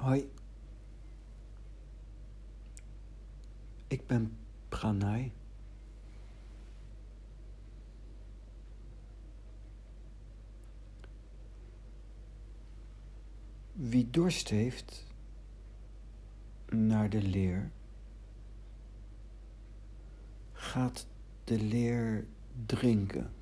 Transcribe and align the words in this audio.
Hoi. 0.00 0.30
Ik 3.86 4.06
ben 4.06 4.36
Pranay. 4.68 5.32
Wie 13.72 14.10
dorst 14.10 14.48
heeft 14.48 15.06
naar 16.68 17.10
de 17.10 17.22
leer, 17.22 17.70
gaat 20.52 21.06
de 21.44 21.62
leer 21.62 22.26
drinken. 22.66 23.32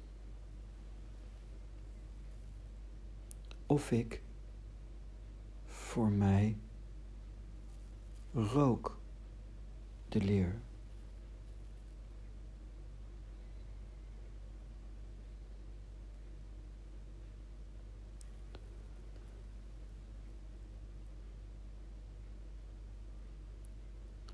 Of 3.67 3.91
ik 3.91 4.23
voor 5.89 6.11
mij 6.11 6.57
rook 8.33 8.99
de 10.09 10.21
leer. 10.21 10.61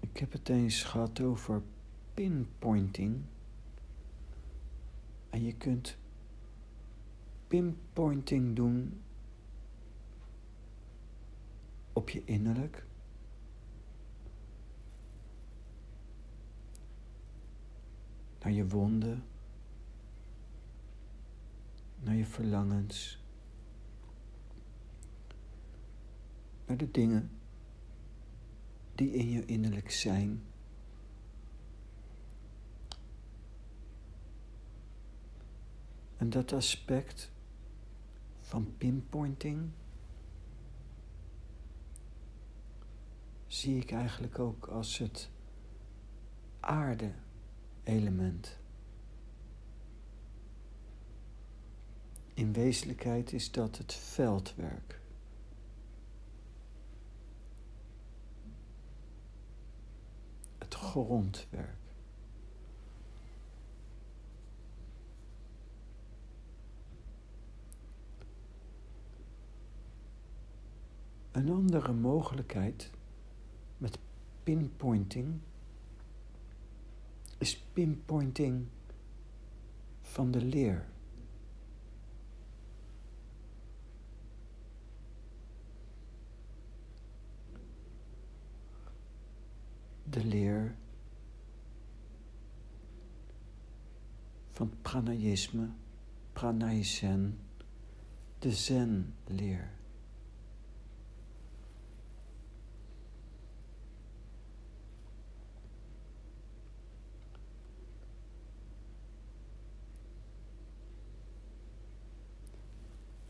Ik 0.01 0.21
heb 0.21 0.33
het 0.33 0.49
eens 0.49 0.83
gehad 0.83 1.21
over 1.21 1.63
pinpointing. 2.15 3.23
En 5.31 5.45
je 5.45 5.53
kunt 5.53 5.97
pinpointing 7.47 8.57
doen 8.57 9.01
op 11.95 12.11
je 12.11 12.25
innerlijk. 12.25 12.87
Naar 18.43 18.53
je 18.53 18.69
wonden. 18.69 19.25
Naar 22.01 22.15
je 22.15 22.27
verlangens. 22.27 23.23
Naar 26.67 26.77
de 26.77 26.91
dingen 26.91 27.31
die 28.95 29.11
in 29.11 29.31
je 29.31 29.45
innerlijk 29.45 29.91
zijn. 29.91 30.43
En 36.17 36.31
dat 36.31 36.53
aspect 36.53 37.31
van 38.41 38.75
pinpointing 38.79 39.71
zie 43.55 43.79
ik 43.79 43.91
eigenlijk 43.91 44.39
ook 44.39 44.67
als 44.67 44.99
het 44.99 45.31
aarde-element. 46.61 48.59
In 52.35 52.53
wezenlijkheid 52.53 53.33
is 53.33 53.51
dat 53.51 53.79
het 53.79 53.95
veldwerk. 53.95 55.01
Het 60.59 60.75
grondwerk. 60.75 61.77
Een 71.31 71.51
andere 71.51 71.93
mogelijkheid 71.93 72.91
pinpointing 74.45 75.41
is 77.39 77.57
pinpointing 77.73 78.67
van 80.03 80.31
de 80.31 80.45
leer. 80.45 80.87
De 90.05 90.25
leer 90.25 90.77
van 94.51 94.73
pranayisme, 94.83 95.69
pranayzen, 96.33 97.39
de 98.39 98.53
zen-leer. 98.53 99.73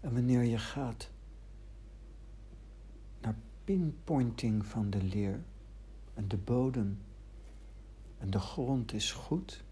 En 0.00 0.12
wanneer 0.12 0.42
je 0.42 0.53
gaat 0.64 1.10
naar 3.20 3.36
pinpointing 3.64 4.66
van 4.66 4.90
de 4.90 5.02
leer 5.02 5.44
en 6.14 6.28
de 6.28 6.36
bodem 6.36 7.02
en 8.18 8.30
de 8.30 8.40
grond 8.40 8.92
is 8.92 9.12
goed, 9.12 9.64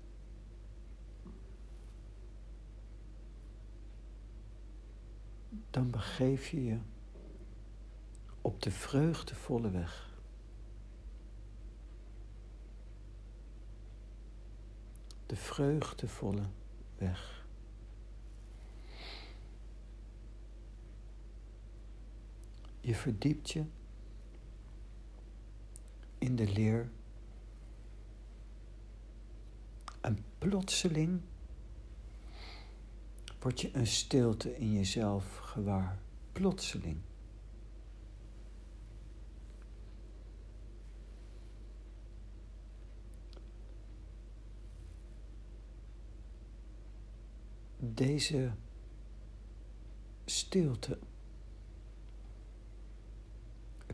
dan 5.70 5.90
begeef 5.90 6.48
je 6.48 6.64
je 6.64 6.78
op 8.40 8.62
de 8.62 8.70
vreugdevolle 8.70 9.70
weg. 9.70 10.10
De 15.26 15.36
vreugdevolle 15.36 16.46
weg. 16.98 17.41
Je 22.84 22.94
verdiept 22.94 23.50
je 23.50 23.64
in 26.18 26.36
de 26.36 26.52
leer. 26.52 26.90
En 30.00 30.24
plotseling 30.38 31.20
word 33.38 33.60
je 33.60 33.76
een 33.76 33.86
stilte 33.86 34.56
in 34.56 34.72
jezelf 34.72 35.36
gewaar. 35.36 35.98
Plotseling. 36.32 37.00
Deze 47.78 48.52
stilte 50.24 50.98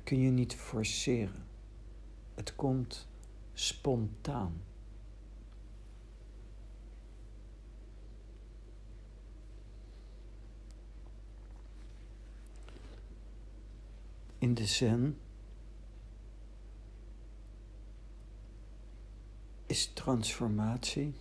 kun 0.08 0.20
je 0.20 0.30
niet 0.30 0.54
forceren. 0.54 1.46
Het 2.34 2.54
komt 2.56 3.08
spontaan. 3.52 4.62
In 14.38 14.54
de 14.54 14.66
zen 14.66 15.18
is 19.66 19.86
transformatie 19.86 21.14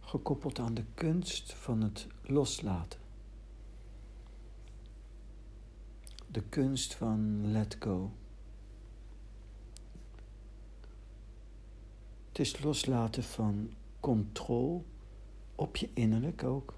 gekoppeld 0.00 0.58
aan 0.58 0.74
de 0.74 0.84
kunst 0.94 1.54
van 1.54 1.80
het 1.82 2.06
loslaten. 2.22 3.05
De 6.36 6.42
kunst 6.42 6.94
van 6.94 7.50
let 7.50 7.76
go. 7.78 8.12
Het 12.28 12.38
is 12.38 12.62
loslaten 12.62 13.22
van 13.22 13.72
controle 14.00 14.82
op 15.54 15.76
je 15.76 15.90
innerlijk 15.94 16.44
ook. 16.44 16.74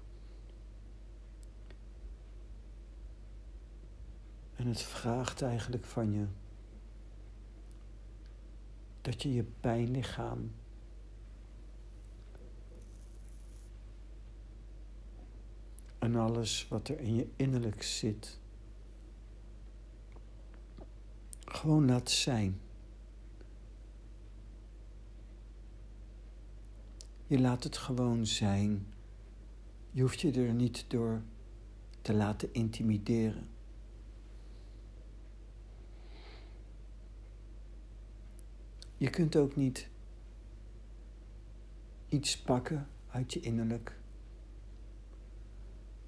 En 4.55 4.67
het 4.67 4.81
vraagt 4.81 5.41
eigenlijk 5.41 5.85
van 5.85 6.11
je 6.11 6.25
dat 9.01 9.21
je 9.21 9.33
je 9.33 9.43
pijnlichaam 9.43 10.51
en 15.99 16.15
alles 16.15 16.67
wat 16.67 16.87
er 16.87 16.99
in 16.99 17.15
je 17.15 17.27
innerlijk 17.35 17.83
zit 17.83 18.39
Gewoon 21.59 21.85
laat 21.85 22.09
zijn. 22.09 22.59
Je 27.27 27.39
laat 27.39 27.63
het 27.63 27.77
gewoon 27.77 28.25
zijn. 28.25 28.87
Je 29.91 30.01
hoeft 30.01 30.21
je 30.21 30.31
er 30.31 30.53
niet 30.53 30.85
door 30.87 31.21
te 32.01 32.13
laten 32.13 32.53
intimideren. 32.53 33.49
Je 38.97 39.09
kunt 39.09 39.35
ook 39.35 39.55
niet 39.55 39.89
iets 42.09 42.41
pakken 42.41 42.87
uit 43.11 43.33
je 43.33 43.39
innerlijk 43.39 43.99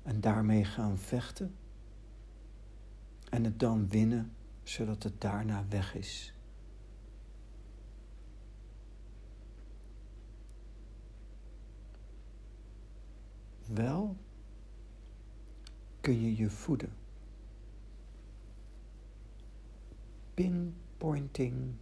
en 0.03 0.21
daarmee 0.21 0.65
gaan 0.65 0.97
vechten 0.97 1.55
en 3.29 3.43
het 3.43 3.59
dan 3.59 3.89
winnen 3.89 4.31
zodat 4.63 5.03
het 5.03 5.21
daarna 5.21 5.65
weg 5.69 5.95
is. 5.95 6.33
Wel 13.65 14.17
kun 16.01 16.21
je 16.21 16.35
je 16.35 16.49
voeden. 16.49 16.93
Pinpointing 20.33 21.75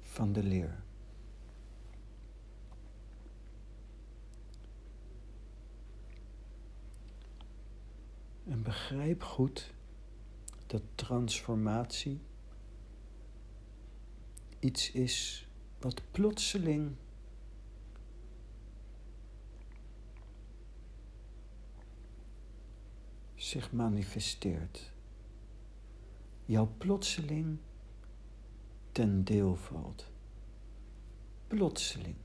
van 0.00 0.32
de 0.32 0.42
leer. 0.42 0.82
En 8.44 8.62
begrijp 8.62 9.22
goed 9.22 9.74
dat 10.70 10.82
transformatie 10.94 12.20
iets 14.58 14.90
is 14.90 15.46
wat 15.78 16.02
plotseling 16.10 16.96
zich 23.34 23.72
manifesteert. 23.72 24.92
Jou 26.44 26.68
plotseling 26.78 27.58
ten 28.92 29.24
deel 29.24 29.56
valt. 29.56 30.10
Plotseling. 31.46 32.16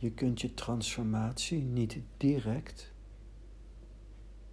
Je 0.00 0.10
kunt 0.10 0.40
je 0.40 0.54
transformatie 0.54 1.62
niet 1.62 1.98
direct 2.16 2.92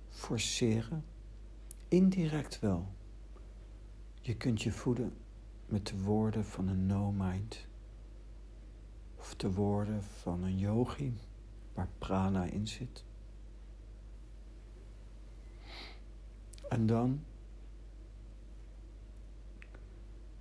forceren, 0.09 1.05
indirect 1.87 2.59
wel. 2.59 2.93
Je 4.21 4.37
kunt 4.37 4.61
je 4.61 4.71
voeden 4.71 5.17
met 5.65 5.87
de 5.87 6.01
woorden 6.01 6.45
van 6.45 6.67
een 6.67 6.85
no-mind 6.85 7.67
of 9.15 9.35
de 9.35 9.51
woorden 9.53 10.03
van 10.03 10.43
een 10.43 10.57
yogi 10.57 11.13
waar 11.73 11.89
prana 11.97 12.43
in 12.43 12.67
zit. 12.67 13.03
En 16.69 16.85
dan 16.85 17.23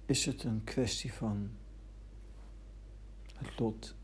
is 0.07 0.27
het 0.27 0.45
een 0.45 0.65
kwestie 0.65 1.13
van 1.13 1.51
het 3.35 3.59
lot. 3.59 3.95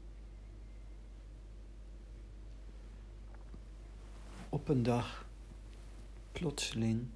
Op 4.53 4.69
een 4.69 4.83
dag, 4.83 5.29
plotseling, 6.33 7.07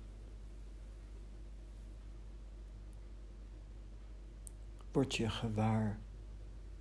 word 4.93 5.15
je 5.15 5.31
gewaar 5.31 5.99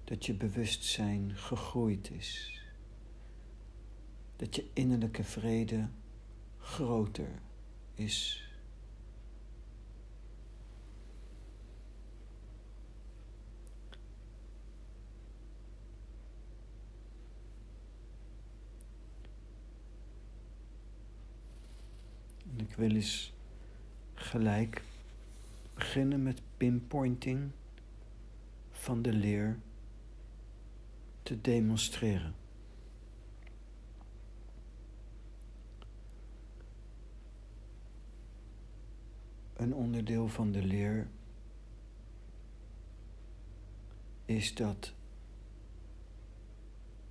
dat 0.03 0.25
je 0.25 0.33
bewustzijn 0.33 1.35
gegroeid 1.35 2.09
is. 2.09 2.61
Dat 4.35 4.55
je 4.55 4.69
innerlijke 4.73 5.23
vrede 5.23 5.89
groter 6.59 7.41
is. 7.93 8.47
En 22.42 22.42
ik 22.55 22.75
wil 22.75 22.91
eens 22.91 23.33
gelijk 24.13 24.83
beginnen 25.73 26.23
met 26.23 26.41
pinpointing 26.57 27.51
van 28.71 29.01
de 29.01 29.13
leer 29.13 29.59
te 31.23 31.41
demonstreren. 31.41 32.35
Een 39.53 39.73
onderdeel 39.73 40.27
van 40.27 40.51
de 40.51 40.63
leer 40.63 41.07
is 44.25 44.55
dat 44.55 44.93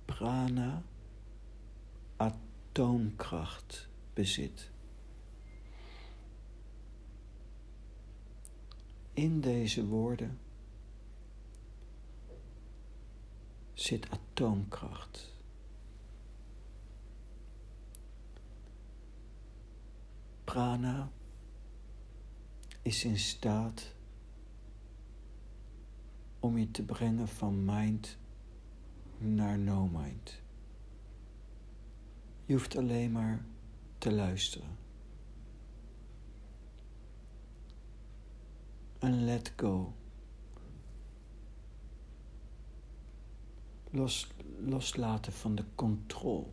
prana 0.05 0.83
atoomkracht 2.17 3.89
bezit. 4.13 4.72
In 9.13 9.41
deze 9.41 9.85
woorden 9.85 10.39
zit 13.73 14.09
atoomkracht. 14.09 15.33
Prana 20.43 21.11
is 22.81 23.03
in 23.03 23.19
staat 23.19 23.95
om 26.39 26.57
je 26.57 26.71
te 26.71 26.83
brengen 26.83 27.27
van 27.27 27.65
mind 27.65 28.17
naar 29.17 29.59
no 29.59 29.87
mind. 29.87 30.41
Je 32.45 32.53
hoeft 32.53 32.77
alleen 32.77 33.11
maar 33.11 33.45
te 33.97 34.11
luisteren. 34.11 34.82
En 39.03 39.25
let 39.25 39.51
go. 39.55 39.93
los, 43.93 44.27
loslaten 44.59 45.33
van 45.33 45.55
de 45.55 45.63
controle. 45.75 46.45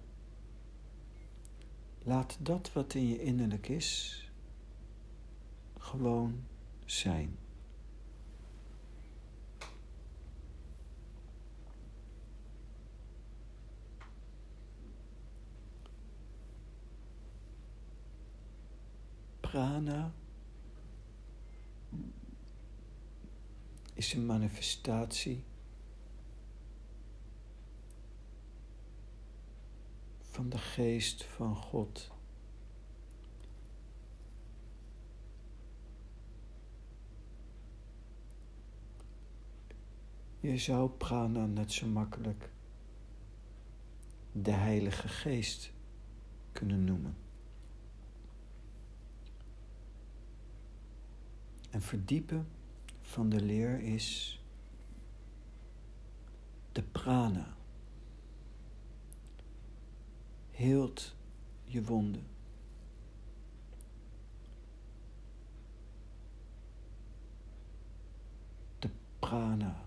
Laat 2.03 2.37
dat 2.41 2.73
wat 2.73 2.95
in 2.95 3.09
je 3.09 3.23
innerlijk 3.23 3.69
is 3.69 4.25
gewoon 5.79 6.45
zijn. 6.85 7.39
Prana 19.41 20.13
is 24.01 24.13
een 24.13 24.27
manifestatie 24.27 25.45
van 30.21 30.49
de 30.49 30.59
geest 30.59 31.25
van 31.25 31.57
God. 31.57 32.11
Je 40.41 40.59
zou 40.59 40.91
prana 40.91 41.47
net 41.47 41.73
zo 41.73 41.87
makkelijk 41.87 42.51
de 44.33 44.51
Heilige 44.51 45.09
Geest 45.09 45.73
kunnen 46.53 46.85
noemen. 46.85 47.17
En 51.71 51.83
verdiepen 51.83 52.49
van 53.11 53.29
de 53.29 53.41
leer 53.41 53.81
is 53.81 54.41
de 56.73 56.83
prana. 56.83 57.57
heelt 60.61 61.15
je 61.65 61.83
wonden. 61.83 62.27
De 68.79 68.91
prana 69.19 69.83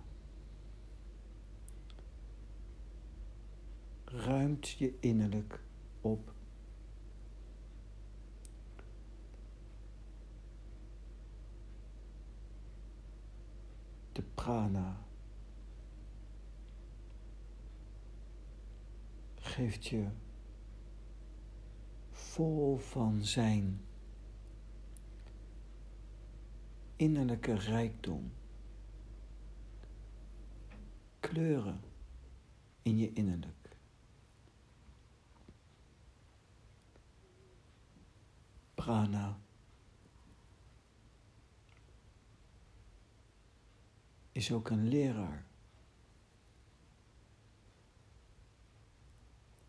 ruimt 4.06 4.70
je 4.70 4.98
innerlijk 5.00 5.64
op. 6.02 6.34
De 14.14 14.22
prana 14.22 14.98
geeft 19.36 19.86
je 19.86 20.08
vol 22.12 22.78
van 22.78 23.26
zijn 23.26 23.82
innerlijke 26.96 27.54
rijkdom, 27.54 28.32
kleuren 31.20 31.82
in 32.82 32.98
je 32.98 33.14
innerlijk. 33.14 33.78
Prana 38.76 39.40
is 44.34 44.52
ook 44.52 44.70
een 44.70 44.88
leraar. 44.88 45.46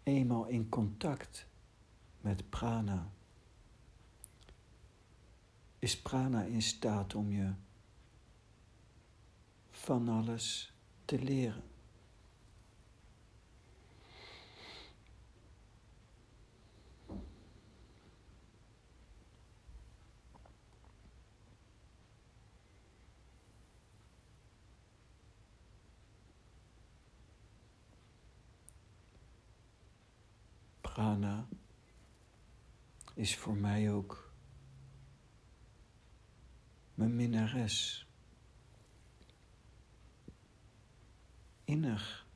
Eenmaal 0.03 0.47
in 0.47 0.69
contact 0.69 1.47
met 2.21 2.51
prana 2.51 3.11
is 5.85 6.01
prana 6.01 6.43
in 6.43 6.63
staat 6.63 7.15
om 7.15 7.31
je 7.31 7.53
van 9.71 10.09
alles 10.09 10.73
te 11.05 11.23
leren. 11.23 11.63
Prana 30.81 31.47
is 33.25 33.37
voor 33.37 33.57
mij 33.57 33.93
ook 33.93 34.33
mijn 36.95 37.17
minnares. 37.17 38.07
Innig 41.65 42.27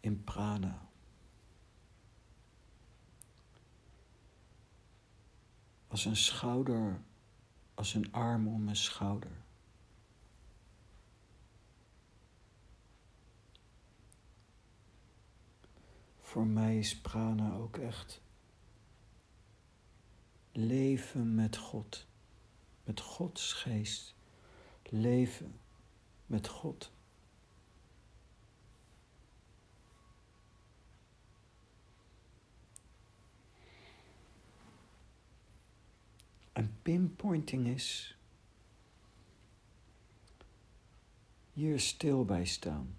in 0.00 0.24
prana. 0.24 0.88
Als 5.86 6.04
een 6.04 6.16
schouder, 6.16 7.00
als 7.74 7.94
een 7.94 8.12
arm 8.12 8.48
om 8.48 8.64
mijn 8.64 8.76
schouder. 8.76 9.44
Voor 16.20 16.46
mij 16.46 16.78
is 16.78 17.00
prana 17.00 17.52
ook 17.52 17.76
echt 17.76 18.24
leven 20.56 21.34
met 21.34 21.56
God, 21.56 22.06
met 22.84 23.00
Gods 23.00 23.52
geest, 23.52 24.14
leven 24.82 25.60
met 26.26 26.48
God. 26.48 26.92
En 36.52 36.78
pinpointing 36.82 37.66
is 37.66 38.18
hier 41.52 41.80
stil 41.80 42.24
bij 42.24 42.44
staan 42.44 42.96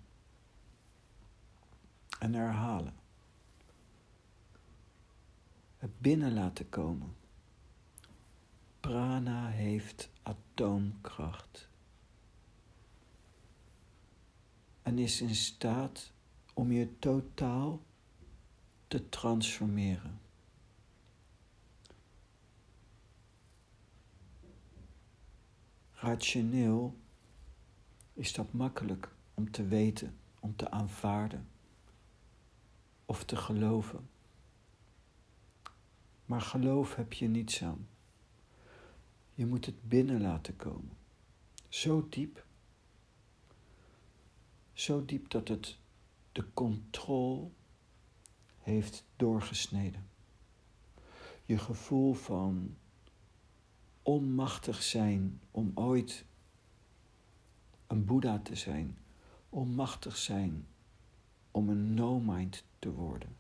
en 2.20 2.34
herhalen 2.34 2.96
het 5.78 6.00
binnen 6.00 6.34
laten 6.34 6.70
komen. 6.70 7.16
Prana 8.88 9.48
heeft 9.48 10.10
atoomkracht 10.24 11.70
en 14.84 14.98
is 14.98 15.22
in 15.22 15.36
staat 15.36 16.12
om 16.54 16.72
je 16.72 17.00
totaal 17.00 17.82
te 18.88 19.10
transformeren. 19.10 20.20
Rationeel 25.92 26.98
is 28.14 28.34
dat 28.34 28.54
makkelijk 28.54 29.12
om 29.34 29.52
te 29.52 29.68
weten, 29.68 30.18
om 30.40 30.56
te 30.56 30.72
aanvaarden 30.72 31.48
of 33.06 33.24
te 33.24 33.36
geloven. 33.36 34.10
Maar 36.26 36.42
geloof 36.42 36.96
heb 36.96 37.14
je 37.14 37.28
niets 37.28 37.64
aan. 37.64 37.88
Je 39.38 39.46
moet 39.46 39.66
het 39.66 39.88
binnen 39.90 40.22
laten 40.22 40.56
komen. 40.56 40.98
Zo 41.70 42.08
diep. 42.10 42.46
Zo 44.74 45.06
diep 45.06 45.30
dat 45.30 45.48
het 45.48 45.78
de 46.32 46.54
controle 46.54 47.50
heeft 48.58 49.04
doorgesneden. 49.16 50.10
Je 51.46 51.58
gevoel 51.58 52.14
van 52.14 52.76
onmachtig 54.02 54.84
zijn 54.84 55.42
om 55.52 55.72
ooit 55.74 56.26
een 57.88 58.06
Boeddha 58.06 58.40
te 58.40 58.56
zijn, 58.56 58.98
onmachtig 59.50 60.18
zijn 60.18 60.68
om 61.52 61.70
een 61.70 61.94
no-mind 61.94 62.64
te 62.80 62.92
worden. 62.92 63.36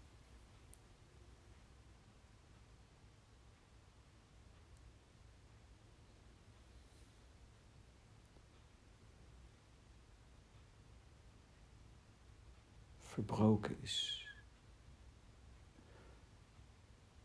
Verbroken 13.18 13.82
is. 13.82 14.28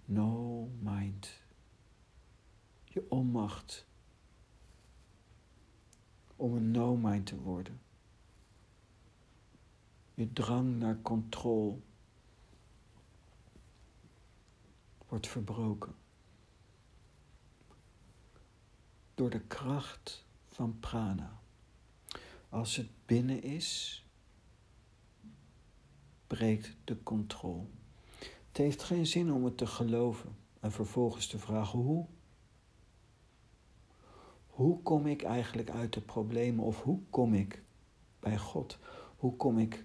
No 0.04 0.68
mind. 0.78 1.40
Je 2.84 3.10
onmacht 3.10 3.86
om 6.36 6.54
een 6.54 6.70
no 6.70 6.96
mind 6.96 7.26
te 7.26 7.40
worden. 7.40 7.80
Je 10.14 10.32
drang 10.32 10.78
naar 10.78 11.02
controle 11.02 11.78
wordt 15.08 15.26
verbroken. 15.26 15.94
Door 19.14 19.30
de 19.30 19.40
kracht 19.40 20.26
van 20.48 20.78
prana. 20.80 21.40
Als 22.48 22.76
het 22.76 22.88
binnen 23.06 23.42
is, 23.42 24.01
breekt 26.32 26.76
de 26.84 27.02
controle. 27.02 27.66
Het 28.18 28.56
heeft 28.56 28.82
geen 28.82 29.06
zin 29.06 29.32
om 29.32 29.44
het 29.44 29.56
te 29.56 29.66
geloven 29.66 30.36
en 30.60 30.72
vervolgens 30.72 31.26
te 31.26 31.38
vragen 31.38 31.78
hoe. 31.78 32.06
Hoe 34.46 34.82
kom 34.82 35.06
ik 35.06 35.22
eigenlijk 35.22 35.70
uit 35.70 35.92
de 35.92 36.00
problemen 36.00 36.64
of 36.64 36.82
hoe 36.82 37.00
kom 37.10 37.34
ik 37.34 37.62
bij 38.20 38.38
God? 38.38 38.78
Hoe 39.16 39.36
kom 39.36 39.58
ik 39.58 39.84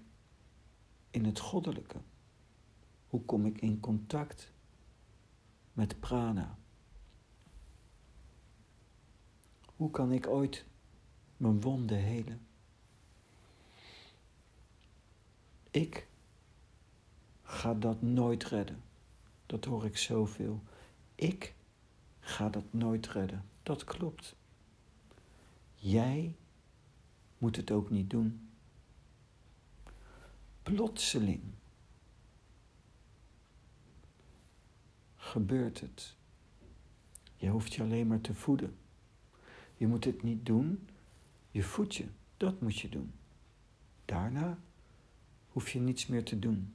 in 1.10 1.24
het 1.24 1.38
goddelijke? 1.38 1.96
Hoe 3.08 3.24
kom 3.24 3.46
ik 3.46 3.60
in 3.60 3.80
contact 3.80 4.52
met 5.72 6.00
prana? 6.00 6.58
Hoe 9.76 9.90
kan 9.90 10.12
ik 10.12 10.26
ooit 10.26 10.64
mijn 11.36 11.60
wonden 11.60 11.98
helen? 11.98 12.46
Ik 15.70 16.07
ga 17.48 17.74
dat 17.74 18.02
nooit 18.02 18.44
redden. 18.44 18.82
Dat 19.46 19.64
hoor 19.64 19.84
ik 19.84 19.96
zoveel. 19.96 20.62
Ik 21.14 21.54
ga 22.20 22.48
dat 22.48 22.64
nooit 22.70 23.08
redden. 23.08 23.44
Dat 23.62 23.84
klopt. 23.84 24.36
Jij 25.74 26.36
moet 27.38 27.56
het 27.56 27.70
ook 27.70 27.90
niet 27.90 28.10
doen. 28.10 28.48
Plotseling 30.62 31.42
gebeurt 35.16 35.80
het. 35.80 36.16
Je 37.36 37.48
hoeft 37.48 37.74
je 37.74 37.82
alleen 37.82 38.06
maar 38.06 38.20
te 38.20 38.34
voeden. 38.34 38.76
Je 39.76 39.86
moet 39.86 40.04
het 40.04 40.22
niet 40.22 40.46
doen. 40.46 40.88
Je 41.50 41.62
voedt 41.62 41.94
je. 41.94 42.06
Dat 42.36 42.60
moet 42.60 42.78
je 42.78 42.88
doen. 42.88 43.12
Daarna 44.04 44.58
hoef 45.48 45.68
je 45.68 45.80
niets 45.80 46.06
meer 46.06 46.24
te 46.24 46.38
doen 46.38 46.72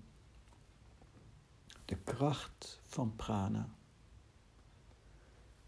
de 1.94 2.00
kracht 2.04 2.80
van 2.84 3.16
prana. 3.16 3.70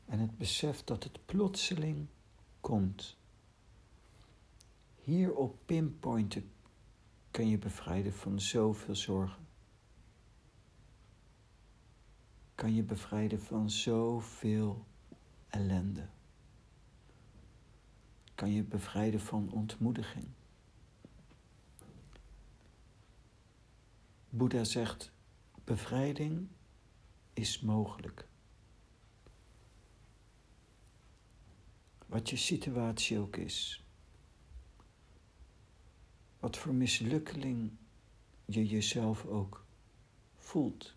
En 0.05 0.19
het 0.19 0.37
besef 0.37 0.83
dat 0.83 1.03
het 1.03 1.25
plotseling 1.25 2.07
komt. 2.61 3.17
Hier 4.95 5.35
op 5.35 5.57
pinpointen 5.65 6.51
kun 7.31 7.49
je 7.49 7.57
bevrijden 7.57 8.13
van 8.13 8.39
zoveel 8.39 8.95
zorgen. 8.95 9.45
kan 12.55 12.73
je 12.73 12.83
bevrijden 12.83 13.41
van 13.41 13.69
zoveel 13.69 14.85
ellende. 15.47 16.07
Kan 18.35 18.51
je 18.51 18.63
bevrijden 18.63 19.19
van 19.19 19.51
ontmoediging. 19.51 20.27
Boeddha 24.29 24.63
zegt, 24.63 25.11
bevrijding 25.65 26.47
is 27.33 27.59
mogelijk. 27.59 28.27
Wat 32.05 32.29
je 32.29 32.35
situatie 32.35 33.19
ook 33.19 33.35
is. 33.35 33.83
Wat 36.39 36.57
voor 36.57 36.73
mislukkeling 36.73 37.71
je 38.45 38.67
jezelf 38.67 39.25
ook 39.25 39.65
voelt. 40.35 40.95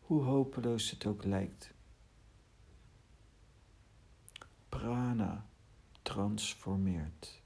Hoe 0.00 0.22
hopeloos 0.22 0.90
het 0.90 1.06
ook 1.06 1.24
lijkt. 1.24 1.74
Prana 4.68 5.46
transformeert. 6.02 7.41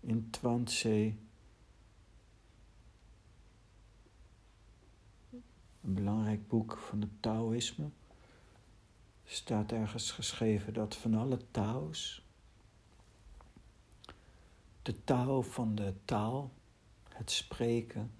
In 0.00 0.30
Twantse, 0.30 1.14
een 5.80 5.94
belangrijk 5.94 6.48
boek 6.48 6.76
van 6.76 7.00
het 7.00 7.22
Taoïsme, 7.22 7.88
staat 9.24 9.72
ergens 9.72 10.10
geschreven 10.10 10.72
dat 10.72 10.96
van 10.96 11.14
alle 11.14 11.38
Tao's 11.50 12.28
de 14.82 15.04
Tao 15.04 15.42
van 15.42 15.74
de 15.74 15.94
taal, 16.04 16.52
het 17.08 17.30
spreken, 17.30 18.12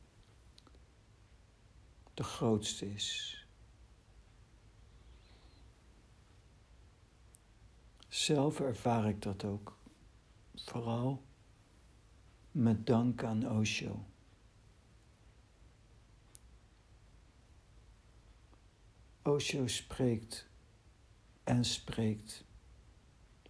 de 2.15 2.23
grootste 2.23 2.95
is. 2.95 3.37
Zelf 8.09 8.61
ervaar 8.61 9.09
ik 9.09 9.23
dat 9.23 9.45
ook, 9.45 9.77
vooral 10.55 11.23
met 12.53 12.87
dank 12.87 13.25
aan 13.25 13.51
Osho. 13.51 14.05
Osho 19.23 19.67
spreekt 19.67 20.47
en 21.45 21.65
spreekt 21.65 22.45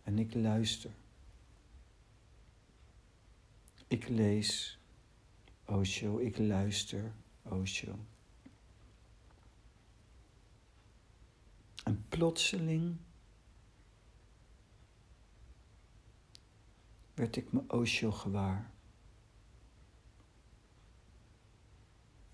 en 0.03 0.19
ik 0.19 0.35
luister. 0.35 0.91
Ik 3.87 4.09
lees 4.09 4.79
Osho, 5.65 6.19
ik 6.19 6.39
luister 6.39 7.13
Osho. 7.43 7.99
En 11.85 12.05
plotseling 12.09 12.97
werd 17.15 17.37
ik 17.37 17.53
me 17.53 17.63
Osho 17.69 18.11
gewaar. 18.13 18.71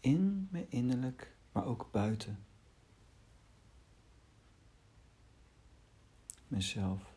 In 0.06 0.48
me 0.50 0.66
innerlijk, 0.68 1.36
maar 1.52 1.64
ook 1.64 1.88
buiten. 1.92 2.44
Mezelf. 6.48 7.14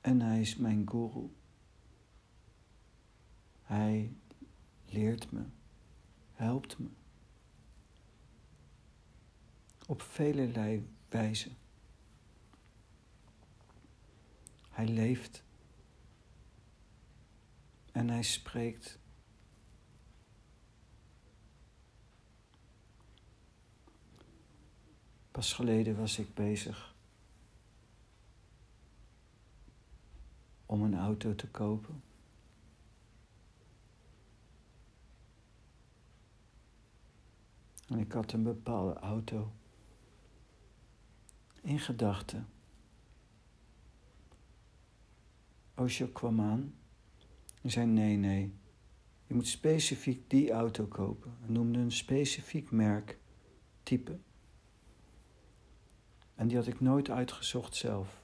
En 0.00 0.20
hij 0.20 0.40
is 0.40 0.56
mijn 0.56 0.88
guru. 0.90 1.30
Hij 3.62 4.16
leert 4.86 5.32
me, 5.32 5.44
helpt 6.32 6.78
me. 6.78 6.88
Op 9.86 10.02
velelei 10.02 10.88
wijze. 11.08 11.50
Hij 14.74 14.88
leeft. 14.88 15.42
En 17.92 18.08
hij 18.08 18.22
spreekt. 18.22 18.98
Pas 25.30 25.52
geleden 25.52 25.96
was 25.96 26.18
ik 26.18 26.34
bezig 26.34 26.94
om 30.66 30.82
een 30.82 30.98
auto 30.98 31.34
te 31.34 31.48
kopen. 31.48 32.02
En 37.88 37.98
ik 37.98 38.12
had 38.12 38.32
een 38.32 38.42
bepaalde 38.42 38.94
auto 38.94 39.52
in 41.62 41.78
gedachten. 41.78 42.53
Osho 45.74 46.06
kwam 46.06 46.40
aan 46.40 46.74
en 47.62 47.70
zei: 47.70 47.86
Nee, 47.86 48.16
nee, 48.16 48.52
je 49.26 49.34
moet 49.34 49.46
specifiek 49.46 50.30
die 50.30 50.50
auto 50.50 50.86
kopen. 50.86 51.36
Hij 51.40 51.48
noemde 51.48 51.78
een 51.78 51.92
specifiek 51.92 52.70
merk, 52.70 53.18
type. 53.82 54.18
En 56.34 56.48
die 56.48 56.56
had 56.56 56.66
ik 56.66 56.80
nooit 56.80 57.10
uitgezocht 57.10 57.74
zelf. 57.74 58.22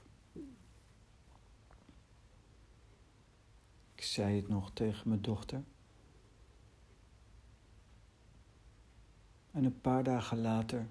Ik 3.95 4.03
zei 4.03 4.35
het 4.35 4.47
nog 4.47 4.71
tegen 4.73 5.09
mijn 5.09 5.21
dochter. 5.21 5.63
En 9.51 9.63
een 9.63 9.81
paar 9.81 10.03
dagen 10.03 10.41
later 10.41 10.87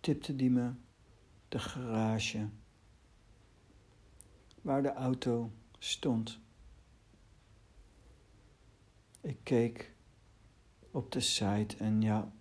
tipte 0.00 0.36
die 0.36 0.50
me 0.50 0.72
de 1.48 1.58
garage 1.58 2.48
waar 4.62 4.82
de 4.82 4.92
auto 4.92 5.52
stond. 5.78 6.40
Ik 9.20 9.38
keek 9.42 9.94
op 10.90 11.12
de 11.12 11.20
site 11.20 11.76
en 11.76 12.02
ja, 12.02 12.32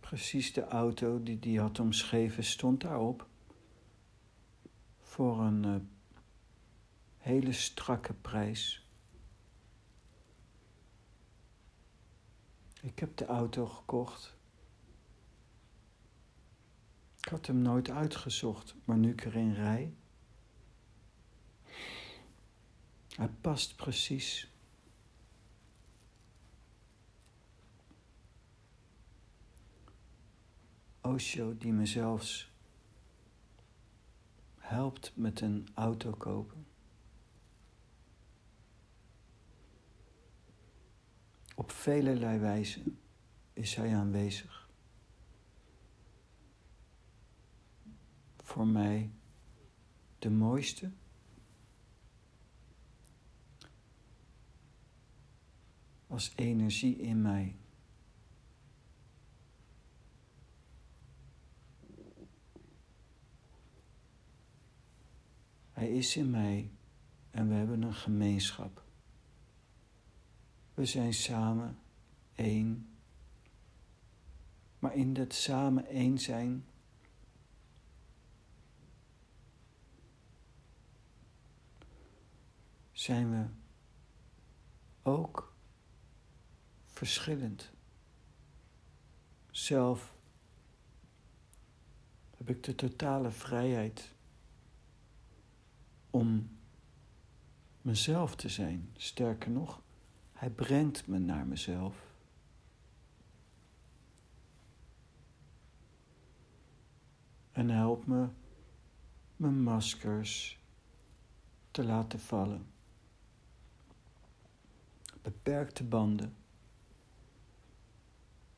precies 0.00 0.52
de 0.52 0.64
auto 0.64 1.22
die 1.22 1.38
die 1.38 1.60
had 1.60 1.80
omschreven 1.80 2.44
stond 2.44 2.80
daarop. 2.80 3.28
Voor 5.00 5.40
een 5.40 5.64
uh, 5.64 5.76
hele 7.16 7.52
strakke 7.52 8.14
prijs. 8.14 8.88
Ik 12.80 12.98
heb 12.98 13.16
de 13.16 13.26
auto 13.26 13.66
gekocht. 13.66 14.36
Ik 17.16 17.28
had 17.28 17.46
hem 17.46 17.58
nooit 17.58 17.90
uitgezocht, 17.90 18.74
maar 18.84 18.96
nu 18.96 19.10
ik 19.10 19.24
erin 19.24 19.54
rij. 19.54 19.94
Hij 23.16 23.28
past 23.28 23.76
precies. 23.76 24.48
Osho 31.00 31.56
die 31.58 31.72
me 31.72 31.86
zelfs 31.86 32.52
helpt 34.58 35.16
met 35.16 35.40
een 35.40 35.68
auto 35.74 36.10
kopen. 36.10 36.66
Op 41.54 41.70
velelei 41.70 42.38
wijzen 42.38 42.98
is 43.52 43.74
hij 43.74 43.96
aanwezig. 43.96 44.68
Voor 48.36 48.66
mij 48.66 49.10
de 50.18 50.30
mooiste. 50.30 50.92
Als 56.14 56.32
energie 56.34 56.96
in 56.96 57.22
mij. 57.22 57.56
Hij 65.72 65.90
is 65.92 66.16
in 66.16 66.30
mij 66.30 66.70
en 67.30 67.48
we 67.48 67.54
hebben 67.54 67.82
een 67.82 67.94
gemeenschap. 67.94 68.84
We 70.74 70.84
zijn 70.84 71.14
samen 71.14 71.78
één. 72.34 72.88
Maar 74.78 74.94
in 74.94 75.12
dat 75.12 75.32
samen 75.32 75.86
één 75.86 76.18
zijn 76.18 76.64
zijn 82.92 83.30
we 83.30 83.46
ook 85.02 85.53
verschillend. 87.04 87.70
zelf 89.50 90.14
heb 92.36 92.48
ik 92.50 92.62
de 92.62 92.74
totale 92.74 93.30
vrijheid 93.30 94.14
om 96.10 96.56
mezelf 97.82 98.36
te 98.36 98.48
zijn. 98.48 98.90
Sterker 98.96 99.50
nog, 99.50 99.82
hij 100.32 100.50
brengt 100.50 101.06
me 101.06 101.18
naar 101.18 101.46
mezelf. 101.46 101.96
En 107.52 107.68
helpt 107.68 108.06
me 108.06 108.28
mijn 109.36 109.62
maskers 109.62 110.58
te 111.70 111.84
laten 111.84 112.20
vallen. 112.20 112.66
Beperkte 115.22 115.84
banden 115.84 116.42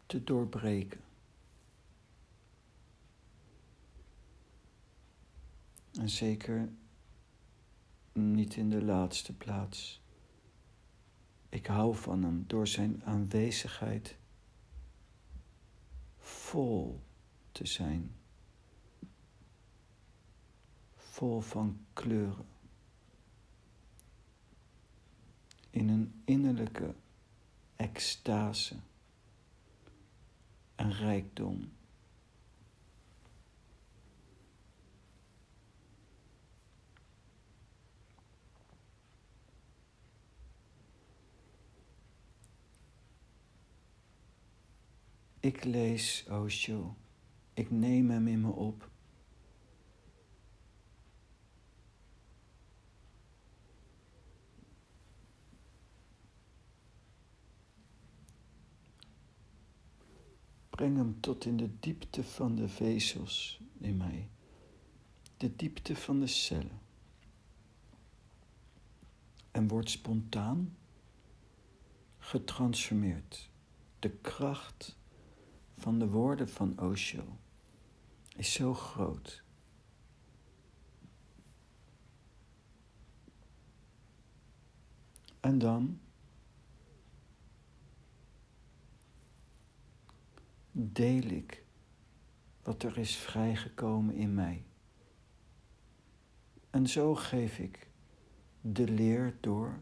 te 0.06 0.24
doorbreken. 0.24 1.00
En 5.92 6.10
zeker 6.10 6.68
niet 8.12 8.56
in 8.56 8.70
de 8.70 8.84
laatste 8.84 9.36
plaats. 9.36 10.00
Ik 11.48 11.66
hou 11.66 11.96
van 11.96 12.22
hem 12.22 12.44
door 12.46 12.66
zijn 12.66 13.04
aanwezigheid 13.04 14.16
vol 16.18 17.00
te 17.52 17.66
zijn. 17.66 18.14
Vol 20.94 21.40
van 21.40 21.86
kleuren. 21.92 22.46
In 25.70 25.88
een 25.88 26.22
innerlijke 26.24 26.94
extase 27.76 28.76
en 30.76 30.92
rijkdom. 30.92 31.74
Ik 45.40 45.64
lees 45.64 46.26
Osho. 46.30 46.96
Ik 47.54 47.70
neem 47.70 48.10
hem 48.10 48.26
in 48.28 48.40
me 48.40 48.50
op. 48.50 48.90
Breng 60.76 60.96
hem 60.96 61.20
tot 61.20 61.44
in 61.44 61.56
de 61.56 61.70
diepte 61.80 62.24
van 62.24 62.54
de 62.54 62.68
vezels 62.68 63.60
in 63.78 63.96
mij, 63.96 64.28
de 65.36 65.56
diepte 65.56 65.96
van 65.96 66.20
de 66.20 66.26
cellen. 66.26 66.80
En 69.50 69.68
word 69.68 69.90
spontaan 69.90 70.76
getransformeerd. 72.18 73.50
De 73.98 74.10
kracht 74.10 74.96
van 75.76 75.98
de 75.98 76.08
woorden 76.08 76.48
van 76.48 76.80
Osho 76.80 77.38
is 78.36 78.52
zo 78.52 78.74
groot. 78.74 79.42
En 85.40 85.58
dan 85.58 86.00
deel 90.78 91.22
ik 91.22 91.64
wat 92.62 92.82
er 92.82 92.98
is 92.98 93.16
vrijgekomen 93.16 94.14
in 94.14 94.34
mij. 94.34 94.64
En 96.70 96.86
zo 96.86 97.14
geef 97.14 97.58
ik 97.58 97.90
de 98.60 98.88
leer 98.88 99.36
door 99.40 99.78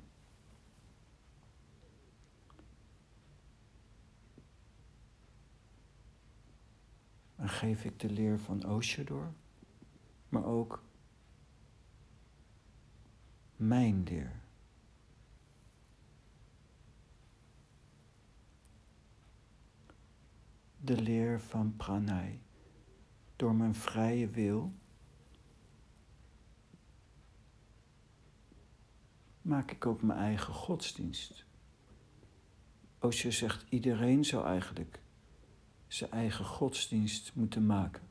En 7.44 7.50
geef 7.50 7.84
ik 7.84 8.00
de 8.00 8.10
leer 8.10 8.38
van 8.38 8.66
Osho 8.66 9.04
door, 9.04 9.32
maar 10.28 10.44
ook 10.44 10.82
mijn 13.56 14.02
leer. 14.04 14.43
De 20.84 21.02
leer 21.02 21.40
van 21.40 21.76
pranay. 21.76 22.40
Door 23.36 23.54
mijn 23.54 23.74
vrije 23.74 24.28
wil 24.28 24.72
maak 29.42 29.70
ik 29.70 29.86
ook 29.86 30.02
mijn 30.02 30.18
eigen 30.18 30.54
godsdienst. 30.54 31.46
Osho 32.98 33.30
zegt 33.30 33.64
iedereen 33.68 34.24
zou 34.24 34.46
eigenlijk 34.46 35.00
zijn 35.86 36.10
eigen 36.10 36.44
godsdienst 36.44 37.34
moeten 37.34 37.66
maken. 37.66 38.02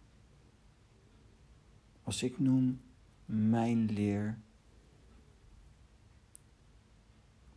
Als 2.03 2.23
ik 2.23 2.39
noem 2.39 2.81
mijn 3.25 3.91
leer, 3.91 4.39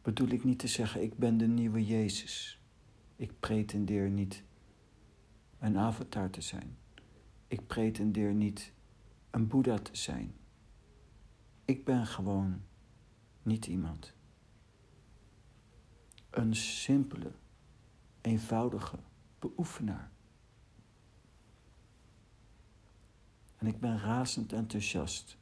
bedoel 0.03 0.29
ik 0.29 0.45
niet 0.45 0.59
te 0.59 0.69
zeggen 0.69 1.03
ik 1.03 1.19
ben 1.19 1.37
de 1.37 1.47
nieuwe 1.47 1.87
Jezus. 1.87 2.61
Ik 3.17 3.41
pretendeer 3.41 4.11
niet 4.11 4.45
een 5.59 5.79
avatar 5.79 6.31
te 6.31 6.41
zijn. 6.41 6.79
Ik 7.49 7.67
pretendeer 7.67 8.35
niet 8.35 8.73
een 9.31 9.47
Boeddha 9.47 9.79
te 9.79 9.97
zijn. 9.97 10.35
Ik 11.65 11.85
ben 11.85 12.07
gewoon 12.07 12.63
niet 13.43 13.67
iemand. 13.67 14.15
Een 16.31 16.55
simpele, 16.57 17.33
eenvoudige 18.21 18.99
beoefenaar. 19.39 20.11
En 23.57 23.67
ik 23.67 23.81
ben 23.81 23.99
razend 23.99 24.53
enthousiast 24.53 25.37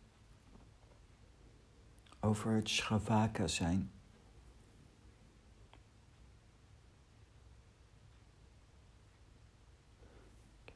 over 2.20 2.52
het 2.52 2.68
Shavaka 2.68 3.46
zijn. 3.46 3.90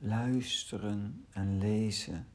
Luisteren 0.08 1.26
en 1.30 1.58
lezen. 1.58 2.28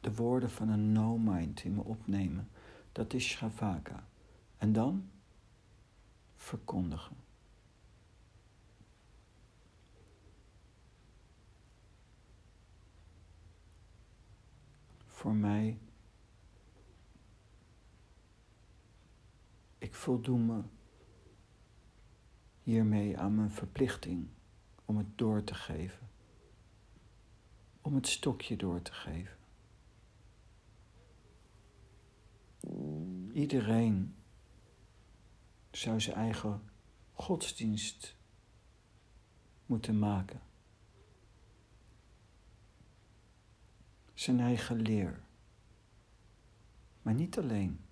De 0.00 0.14
woorden 0.14 0.50
van 0.50 0.68
een 0.68 0.92
no-mind 0.92 1.64
in 1.64 1.74
me 1.74 1.84
opnemen. 1.84 2.48
Dat 2.92 3.12
is 3.12 3.28
Shavaka. 3.28 4.08
En 4.58 4.72
dan 4.72 5.10
verkondigen. 6.36 7.16
voor 15.18 15.34
mij. 15.34 15.78
Ik 19.78 19.94
voldoen 19.94 20.46
me 20.46 20.62
hiermee 22.68 23.18
aan 23.18 23.34
mijn 23.34 23.50
verplichting 23.50 24.28
om 24.84 24.96
het 24.96 25.18
door 25.18 25.44
te 25.44 25.54
geven. 25.54 26.08
Om 27.80 27.94
het 27.94 28.06
stokje 28.06 28.56
door 28.56 28.82
te 28.82 28.92
geven. 28.92 29.36
Iedereen 33.32 34.14
zou 35.70 36.00
zijn 36.00 36.16
eigen 36.16 36.62
godsdienst 37.12 38.16
moeten 39.66 39.98
maken. 39.98 40.40
zijn 44.14 44.40
eigen 44.40 44.80
leer. 44.80 45.20
Maar 47.02 47.14
niet 47.14 47.38
alleen. 47.38 47.87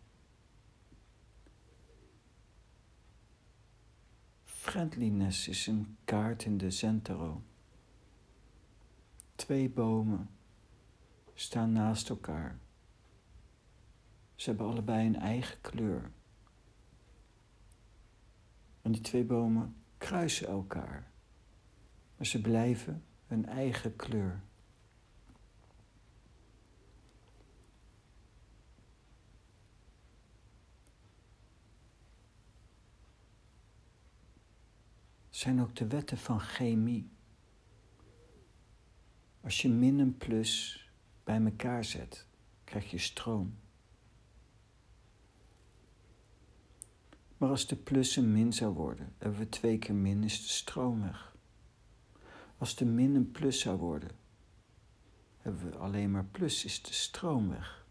Friendliness 4.66 5.48
is 5.48 5.66
een 5.66 5.96
kaart 6.04 6.44
in 6.44 6.58
de 6.58 6.70
Zentaro. 6.70 7.42
Twee 9.34 9.70
bomen 9.70 10.30
staan 11.34 11.72
naast 11.72 12.08
elkaar. 12.08 12.58
Ze 14.34 14.48
hebben 14.48 14.66
allebei 14.66 15.06
een 15.06 15.16
eigen 15.16 15.60
kleur. 15.60 16.10
En 18.82 18.92
die 18.92 19.00
twee 19.00 19.24
bomen 19.24 19.76
kruisen 19.98 20.48
elkaar. 20.48 21.10
Maar 22.16 22.26
ze 22.26 22.40
blijven 22.40 23.04
hun 23.26 23.46
eigen 23.46 23.96
kleur. 23.96 24.42
Zijn 35.36 35.60
ook 35.60 35.76
de 35.76 35.86
wetten 35.86 36.18
van 36.18 36.40
chemie. 36.40 37.10
Als 39.40 39.62
je 39.62 39.68
min 39.68 40.00
en 40.00 40.16
plus 40.16 40.80
bij 41.24 41.44
elkaar 41.44 41.84
zet, 41.84 42.26
krijg 42.64 42.90
je 42.90 42.98
stroom. 42.98 43.58
Maar 47.36 47.48
als 47.48 47.66
de 47.66 47.76
plus 47.76 48.16
een 48.16 48.32
min 48.32 48.52
zou 48.52 48.74
worden, 48.74 49.14
hebben 49.18 49.38
we 49.38 49.48
twee 49.48 49.78
keer 49.78 49.94
min, 49.94 50.24
is 50.24 50.42
de 50.42 50.48
stroom 50.48 51.02
weg. 51.02 51.36
Als 52.58 52.76
de 52.76 52.84
min 52.84 53.14
een 53.14 53.30
plus 53.30 53.60
zou 53.60 53.78
worden, 53.78 54.10
hebben 55.38 55.70
we 55.70 55.76
alleen 55.76 56.10
maar 56.10 56.24
plus, 56.24 56.64
is 56.64 56.82
de 56.82 56.92
stroom 56.92 57.48
weg. 57.48 57.86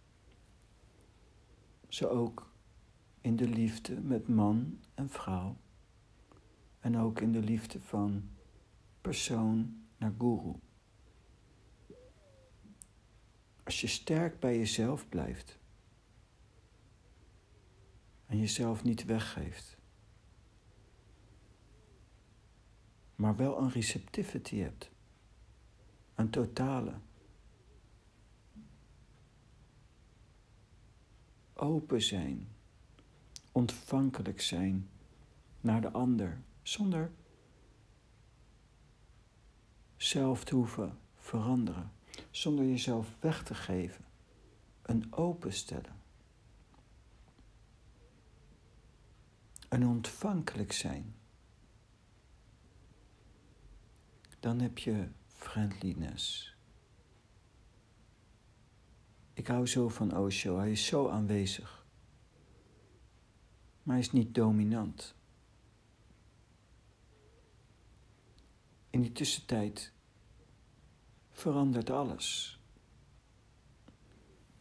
Zo 1.88 2.08
ook 2.08 2.52
in 3.22 3.36
de 3.36 3.48
liefde 3.48 4.02
met 4.02 4.28
man 4.28 4.80
en 4.94 5.10
vrouw. 5.10 5.58
En 6.86 6.98
ook 6.98 7.20
in 7.20 7.32
de 7.32 7.40
liefde 7.40 7.80
van 7.80 8.30
persoon 9.02 9.86
naar 9.98 10.14
guru. 10.18 10.54
Als 13.64 13.82
je 13.82 13.88
sterk 13.88 14.40
bij 14.40 14.58
jezelf 14.58 15.10
blijft 15.10 15.58
en 18.26 18.38
jezelf 18.40 18.84
niet 18.84 19.06
weggeeft, 19.06 19.78
maar 23.16 23.36
wel 23.36 23.62
een 23.62 23.72
receptivity 23.72 24.58
hebt, 24.58 24.90
een 26.16 26.30
totale, 26.30 26.94
open 31.54 32.02
zijn, 32.02 32.48
ontvankelijk 33.52 34.42
zijn 34.42 34.90
naar 35.62 35.82
de 35.82 35.92
ander, 35.92 36.44
zonder 36.68 37.12
zelf 39.98 40.44
te 40.44 40.56
hoeven 40.56 41.00
veranderen 41.16 41.92
zonder 42.32 42.66
jezelf 42.66 43.16
weg 43.20 43.44
te 43.44 43.56
geven. 43.56 44.06
Een 44.82 45.14
openstellen. 45.14 46.02
Een 49.70 49.88
ontvankelijk 49.88 50.72
zijn. 50.72 51.16
Dan 54.40 54.60
heb 54.60 54.78
je 54.78 55.10
friendliness. 55.28 56.56
Ik 59.34 59.48
hou 59.48 59.68
zo 59.68 59.90
van 59.90 60.18
Osho, 60.18 60.58
hij 60.58 60.72
is 60.72 60.86
zo 60.86 61.10
aanwezig. 61.10 61.86
Maar 63.84 63.96
hij 63.96 64.04
is 64.04 64.12
niet 64.12 64.36
dominant. 64.36 65.15
In 68.96 69.02
die 69.02 69.12
tussentijd 69.12 69.92
verandert 71.32 71.90
alles. 71.90 72.60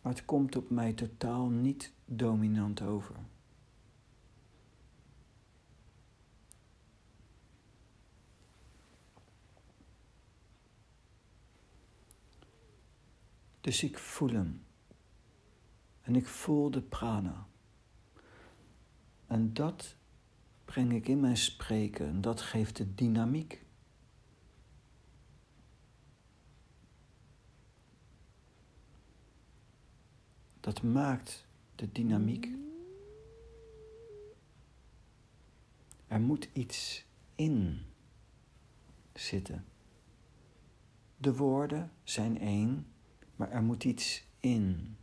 Maar 0.01 0.12
het 0.12 0.25
komt 0.25 0.57
op 0.57 0.70
mij 0.70 0.92
totaal 0.92 1.49
niet 1.49 1.92
dominant 2.05 2.83
over. 2.83 3.16
Dus 13.61 13.83
ik 13.83 13.99
voel 13.99 14.31
hem. 14.31 14.64
En 16.01 16.16
ik 16.16 16.27
voel 16.27 16.70
de 16.70 16.83
prana. 16.83 17.47
En 19.27 19.53
dat 19.53 19.97
breng 20.64 20.92
ik 20.92 21.09
in 21.09 21.20
mijn 21.20 21.37
spreken 21.37 22.07
en 22.07 22.20
dat 22.20 22.40
geeft 22.40 22.77
de 22.77 22.94
dynamiek. 22.94 23.63
Dat 30.64 30.83
maakt 30.83 31.46
de 31.74 31.92
dynamiek. 31.92 32.48
Er 36.07 36.20
moet 36.20 36.48
iets 36.53 37.05
in 37.35 37.83
zitten. 39.12 39.64
De 41.16 41.37
woorden 41.37 41.92
zijn 42.03 42.40
één, 42.40 42.87
maar 43.37 43.50
er 43.50 43.62
moet 43.62 43.85
iets 43.85 44.24
in. 44.40 44.96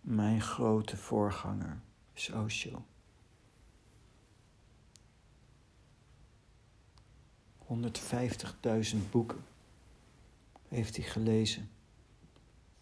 Mijn 0.00 0.40
grote 0.40 0.96
voorganger 0.96 1.80
is 2.12 2.30
Osho. 2.30 2.84
150.000 7.66 9.10
boeken 9.10 9.44
heeft 10.68 10.96
hij 10.96 11.04
gelezen 11.04 11.70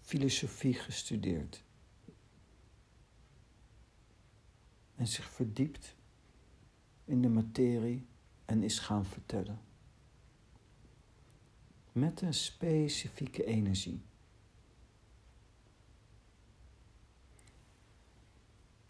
filosofie 0.07 0.75
gestudeerd 0.75 1.64
en 4.95 5.07
zich 5.07 5.31
verdiept 5.31 5.97
in 7.05 7.23
de 7.23 7.29
materie 7.29 8.07
en 8.45 8.62
is 8.62 8.79
gaan 8.79 9.05
vertellen. 9.05 9.61
Met 11.92 12.21
een 12.21 12.35
specifieke 12.35 13.45
energie. 13.45 14.03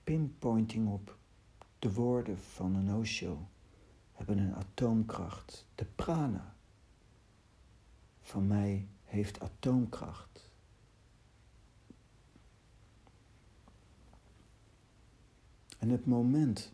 Pinpointing 0.04 0.88
op 0.88 1.18
de 1.78 1.92
woorden 1.92 2.38
van 2.38 2.74
een 2.74 2.94
Osho 2.94 3.48
hebben 4.12 4.38
een 4.38 4.54
atoomkracht. 4.54 5.66
De 5.74 5.84
prana 5.84 6.56
van 8.20 8.46
mij 8.46 8.88
heeft 9.04 9.40
atoomkracht. 9.40 10.45
En 15.86 15.92
het 15.92 16.06
moment 16.06 16.72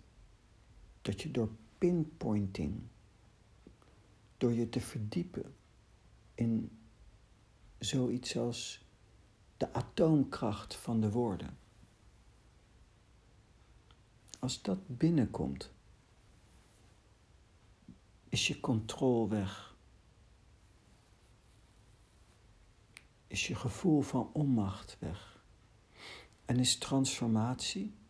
dat 1.02 1.22
je 1.22 1.30
door 1.30 1.50
pinpointing, 1.78 2.82
door 4.36 4.52
je 4.52 4.68
te 4.68 4.80
verdiepen 4.80 5.54
in 6.34 6.78
zoiets 7.78 8.36
als 8.36 8.84
de 9.56 9.72
atoomkracht 9.72 10.74
van 10.74 11.00
de 11.00 11.10
woorden, 11.10 11.58
als 14.38 14.62
dat 14.62 14.78
binnenkomt, 14.86 15.70
is 18.28 18.46
je 18.46 18.60
controle 18.60 19.28
weg. 19.28 19.76
Is 23.26 23.46
je 23.46 23.54
gevoel 23.54 24.00
van 24.00 24.30
onmacht 24.32 24.96
weg. 24.98 25.44
En 26.44 26.58
is 26.58 26.78
transformatie 26.78 28.00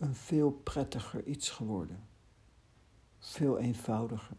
een 0.00 0.14
veel 0.14 0.50
prettiger 0.50 1.24
iets 1.24 1.50
geworden. 1.50 2.08
Veel 3.18 3.58
eenvoudiger. 3.58 4.36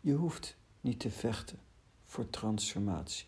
Je 0.00 0.14
hoeft 0.14 0.56
niet 0.80 1.00
te 1.00 1.10
vechten 1.10 1.58
voor 2.04 2.30
transformatie. 2.30 3.26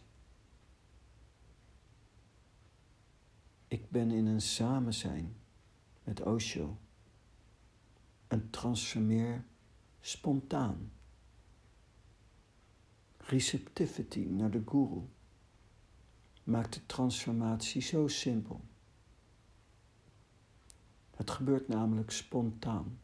Ik 3.68 3.90
ben 3.90 4.11
in 4.11 4.27
een 4.27 4.40
samenzijn 4.40 5.37
met 6.05 6.23
Osho. 6.23 6.79
Een 8.29 8.51
transformeer 8.51 9.45
spontaan. 10.01 10.92
Receptivity 13.16 14.18
naar 14.18 14.51
de 14.51 14.62
guru 14.66 15.09
maakt 16.45 16.75
de 16.75 16.87
transformatie 16.87 17.83
zo 17.83 18.09
simpel. 18.09 18.61
Het 21.16 21.31
gebeurt 21.31 21.68
namelijk 21.68 22.11
spontaan. 22.11 22.98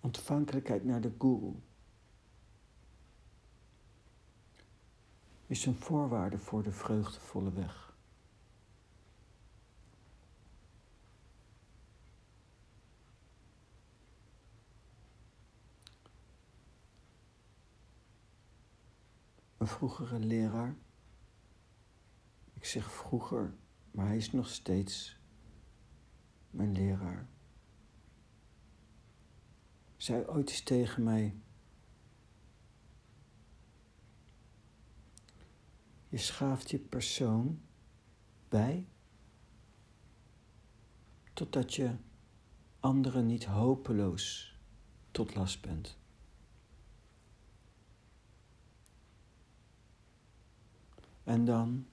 Ontvankelijkheid 0.00 0.84
naar 0.84 1.00
de 1.00 1.12
guru 1.18 1.54
is 5.46 5.66
een 5.66 5.74
voorwaarde 5.74 6.38
voor 6.38 6.62
de 6.62 6.72
vreugdevolle 6.72 7.52
weg. 7.52 7.94
Een 19.56 19.66
vroegere 19.66 20.18
leraar 20.18 20.76
ik 22.66 22.72
zeg 22.72 22.92
vroeger, 22.92 23.54
maar 23.90 24.06
hij 24.06 24.16
is 24.16 24.32
nog 24.32 24.48
steeds 24.48 25.18
mijn 26.50 26.72
leraar. 26.72 27.28
Zei 29.96 30.24
ooit 30.26 30.50
eens 30.50 30.62
tegen 30.62 31.02
mij: 31.02 31.36
Je 36.08 36.18
schaaft 36.18 36.70
je 36.70 36.78
persoon 36.78 37.60
bij 38.48 38.88
totdat 41.32 41.74
je 41.74 41.96
anderen 42.80 43.26
niet 43.26 43.44
hopeloos 43.44 44.56
tot 45.10 45.34
last 45.34 45.60
bent. 45.60 45.98
En 51.24 51.44
dan 51.44 51.86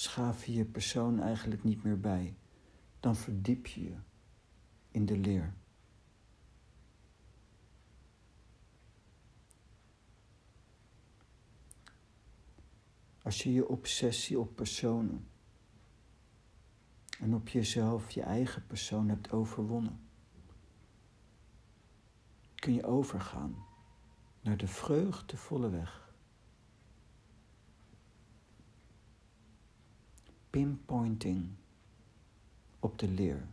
schaaf 0.00 0.44
je 0.46 0.52
je 0.52 0.64
persoon 0.64 1.20
eigenlijk 1.20 1.64
niet 1.64 1.82
meer 1.82 2.00
bij. 2.00 2.36
Dan 3.00 3.16
verdiep 3.16 3.66
je 3.66 3.82
je 3.82 3.96
in 4.90 5.06
de 5.06 5.18
leer. 5.18 5.54
Als 13.22 13.42
je 13.42 13.52
je 13.52 13.68
obsessie 13.68 14.38
op 14.38 14.56
personen 14.56 15.28
en 17.18 17.34
op 17.34 17.48
jezelf, 17.48 18.10
je 18.10 18.22
eigen 18.22 18.66
persoon 18.66 19.08
hebt 19.08 19.32
overwonnen, 19.32 20.00
kun 22.54 22.74
je 22.74 22.84
overgaan 22.84 23.64
naar 24.40 24.56
de 24.56 24.68
vreugdevolle 24.68 25.70
weg. 25.70 26.09
Pinpointing 30.50 31.50
op 32.78 32.98
de 32.98 33.08
leer. 33.08 33.46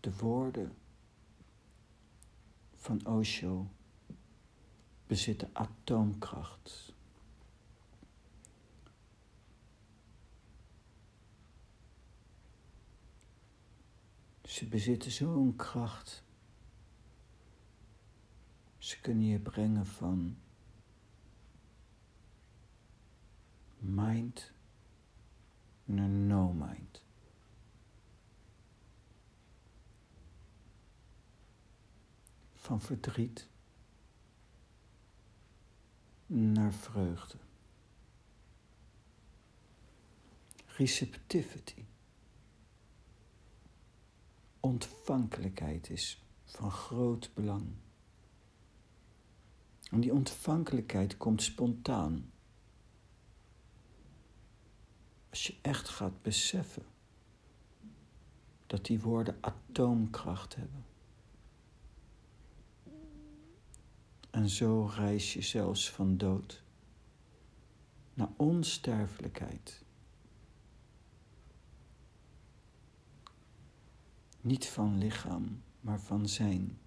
De 0.00 0.16
woorden 0.16 0.74
van 2.74 3.06
Osho 3.06 3.66
bezitten 5.06 5.50
atoomkracht. 5.52 6.94
Ze 14.42 14.66
bezitten 14.66 15.10
zo'n 15.10 15.56
kracht. 15.56 16.24
Ze 18.78 19.00
kunnen 19.00 19.24
je 19.24 19.38
brengen 19.38 19.86
van 19.86 20.36
mind 23.82 24.52
naar 25.84 26.08
no 26.08 26.52
mind. 26.52 27.02
Van 32.54 32.80
verdriet 32.80 33.48
naar 36.26 36.72
vreugde. 36.72 37.38
Receptivity. 40.66 41.84
Ontvankelijkheid 44.60 45.90
is 45.90 46.22
van 46.44 46.70
groot 46.70 47.30
belang. 47.34 47.66
En 49.90 50.00
die 50.00 50.12
ontvankelijkheid 50.12 51.16
komt 51.16 51.42
spontaan. 51.42 52.31
Als 55.32 55.46
je 55.46 55.54
echt 55.62 55.88
gaat 55.88 56.22
beseffen 56.22 56.84
dat 58.66 58.84
die 58.84 59.00
woorden 59.00 59.38
atoomkracht 59.40 60.54
hebben. 60.54 60.84
En 64.30 64.48
zo 64.48 64.84
reis 64.84 65.32
je 65.32 65.42
zelfs 65.42 65.90
van 65.90 66.16
dood 66.16 66.62
naar 68.14 68.28
onsterfelijkheid. 68.36 69.82
Niet 74.40 74.66
van 74.66 74.98
lichaam, 74.98 75.62
maar 75.80 76.00
van 76.00 76.28
zijn. 76.28 76.78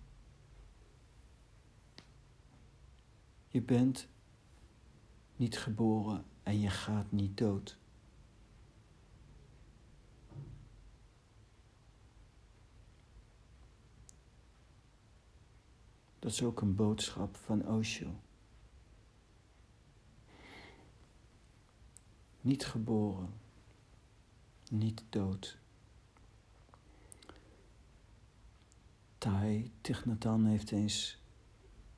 Je 3.48 3.62
bent 3.62 4.08
niet 5.36 5.58
geboren 5.58 6.26
en 6.44 6.60
je 6.60 6.70
gaat 6.70 7.12
niet 7.12 7.38
dood. 7.38 7.78
Dat 16.26 16.34
is 16.34 16.44
ook 16.44 16.62
een 16.62 16.76
boodschap 16.76 17.36
van 17.36 17.68
Osho. 17.68 18.20
Niet 22.42 22.66
geboren, 22.66 23.34
niet 24.70 25.04
dood. 25.10 25.58
Thai 29.18 29.72
Tichnatan 29.82 30.46
heeft 30.46 30.72
eens 30.72 31.22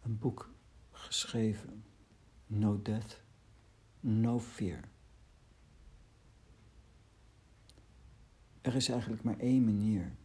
een 0.01 0.17
boek 0.19 0.49
geschreven. 0.91 1.83
No 2.47 2.81
Death, 2.81 3.21
No 3.99 4.39
Fear. 4.39 4.89
Er 8.61 8.75
is 8.75 8.89
eigenlijk 8.89 9.23
maar 9.23 9.39
één 9.39 9.65
manier 9.65 10.15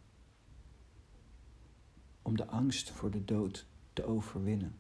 om 2.23 2.37
de 2.37 2.47
angst 2.47 2.91
voor 2.91 3.11
de 3.11 3.25
dood 3.25 3.71
te 3.93 4.05
overwinnen. 4.05 4.79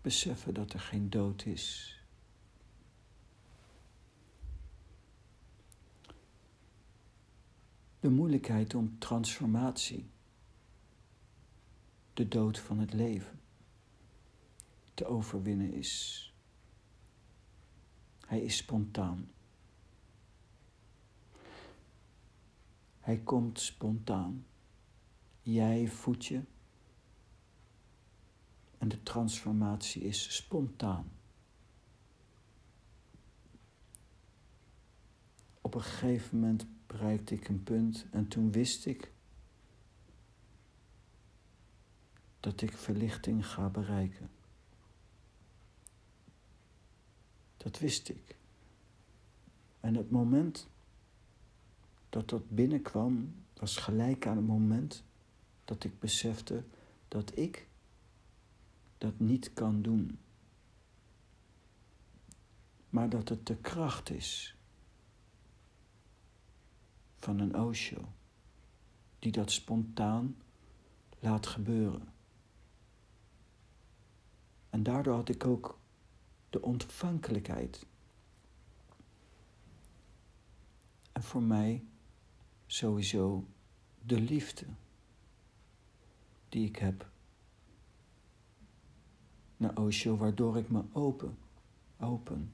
Beseffen 0.00 0.54
dat 0.54 0.72
er 0.72 0.80
geen 0.80 1.10
dood 1.10 1.44
is. 1.44 1.94
De 8.00 8.10
moeilijkheid 8.10 8.74
om 8.74 8.98
transformatie, 8.98 10.10
de 12.14 12.28
dood 12.28 12.58
van 12.58 12.78
het 12.78 12.92
leven, 12.92 13.40
te 14.94 15.06
overwinnen 15.06 15.72
is. 15.72 16.24
Hij 18.26 18.40
is 18.40 18.56
spontaan. 18.56 19.30
Hij 23.00 23.18
komt 23.18 23.60
spontaan. 23.60 24.46
Jij 25.42 25.88
voedt 25.88 26.26
je 26.26 26.42
en 28.80 28.88
de 28.88 29.02
transformatie 29.02 30.02
is 30.02 30.36
spontaan. 30.36 31.10
Op 35.60 35.74
een 35.74 35.82
gegeven 35.82 36.38
moment 36.38 36.66
bereikte 36.86 37.34
ik 37.34 37.48
een 37.48 37.62
punt 37.62 38.06
en 38.10 38.28
toen 38.28 38.52
wist 38.52 38.86
ik 38.86 39.12
dat 42.40 42.60
ik 42.60 42.72
verlichting 42.72 43.46
ga 43.46 43.68
bereiken. 43.68 44.30
Dat 47.56 47.78
wist 47.78 48.08
ik. 48.08 48.36
En 49.80 49.94
het 49.94 50.10
moment 50.10 50.68
dat 52.08 52.28
dat 52.28 52.50
binnenkwam 52.50 53.34
was 53.54 53.76
gelijk 53.76 54.26
aan 54.26 54.36
het 54.36 54.46
moment 54.46 55.02
dat 55.64 55.84
ik 55.84 55.98
besefte 55.98 56.64
dat 57.08 57.36
ik 57.38 57.68
dat 59.00 59.18
niet 59.18 59.52
kan 59.52 59.82
doen. 59.82 60.18
Maar 62.88 63.08
dat 63.08 63.28
het 63.28 63.46
de 63.46 63.56
kracht 63.56 64.10
is 64.10 64.56
van 67.18 67.38
een 67.38 67.60
Osho 67.60 68.12
die 69.18 69.32
dat 69.32 69.50
spontaan 69.50 70.36
laat 71.18 71.46
gebeuren. 71.46 72.12
En 74.70 74.82
daardoor 74.82 75.14
had 75.14 75.28
ik 75.28 75.46
ook 75.46 75.78
de 76.50 76.62
ontvankelijkheid. 76.62 77.86
En 81.12 81.22
voor 81.22 81.42
mij 81.42 81.84
sowieso 82.66 83.46
de 84.02 84.20
liefde 84.20 84.66
die 86.48 86.68
ik 86.68 86.76
heb 86.76 87.10
naar 89.60 89.78
Osho, 89.78 90.16
waardoor 90.16 90.56
ik 90.56 90.70
me 90.70 90.82
open, 90.92 91.38
open. 91.98 92.52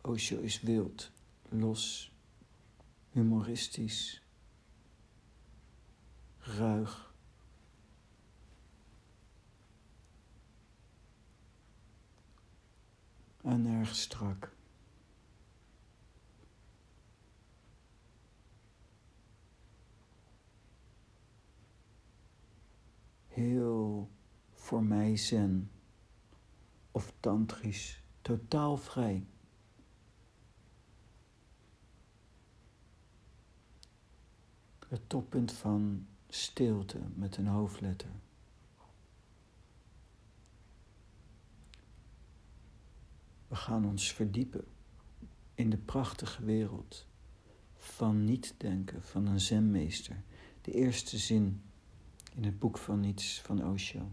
Osho 0.00 0.36
is 0.36 0.60
wild, 0.60 1.10
los, 1.48 2.12
humoristisch, 3.10 4.22
ruig. 6.38 7.11
En 13.42 13.66
erg 13.66 13.94
strak. 13.94 14.54
Heel 23.26 24.10
voor 24.50 24.84
mij 24.84 25.16
zen 25.16 25.70
of 26.90 27.12
tantrisch, 27.20 28.02
totaal 28.20 28.76
vrij. 28.76 29.26
Het 34.88 35.08
toppunt 35.08 35.52
van 35.52 36.06
stilte 36.28 36.98
met 37.14 37.36
een 37.36 37.46
hoofdletter. 37.46 38.10
We 43.52 43.58
gaan 43.58 43.86
ons 43.86 44.12
verdiepen 44.12 44.64
in 45.54 45.70
de 45.70 45.76
prachtige 45.76 46.44
wereld 46.44 47.06
van 47.76 48.24
niet-denken 48.24 49.02
van 49.02 49.26
een 49.26 49.40
zenmeester. 49.40 50.22
De 50.60 50.72
eerste 50.72 51.18
zin 51.18 51.62
in 52.34 52.44
het 52.44 52.58
boek 52.58 52.78
van 52.78 53.00
niets 53.00 53.40
van 53.40 53.70
Osho. 53.70 54.10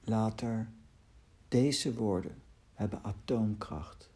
Later, 0.00 0.70
deze 1.48 1.94
woorden 1.94 2.42
hebben 2.74 3.04
atoomkracht. 3.04 4.10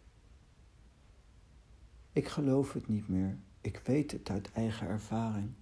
Ik 2.13 2.29
geloof 2.29 2.73
het 2.73 2.89
niet 2.89 3.09
meer, 3.09 3.39
ik 3.61 3.81
weet 3.85 4.11
het 4.11 4.31
uit 4.31 4.53
eigen 4.53 4.87
ervaring. 4.87 5.53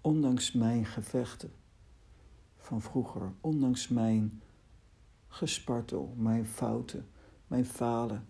Ondanks 0.00 0.52
mijn 0.52 0.86
gevechten 0.86 1.60
van 2.62 2.82
vroeger, 2.82 3.32
ondanks 3.40 3.88
mijn 3.88 4.42
gespartel, 5.28 6.14
mijn 6.16 6.46
fouten, 6.46 7.08
mijn 7.46 7.64
falen, 7.64 8.26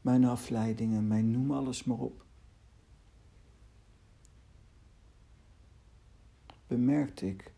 mijn 0.00 0.24
afleidingen, 0.24 1.06
mijn 1.06 1.30
noem 1.30 1.50
alles 1.50 1.84
maar 1.84 1.98
op. 1.98 2.24
Bemerkte 6.66 7.28
ik 7.28 7.52